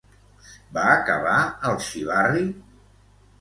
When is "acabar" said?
0.93-1.35